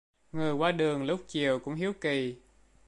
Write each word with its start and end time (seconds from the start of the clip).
Người 0.31 0.53
qua 0.53 0.71
đường 0.71 1.03
lúc 1.05 1.23
chiều 1.27 1.59
cũng 1.59 1.75
hiếu 1.75 1.93
kỳ 1.93 2.35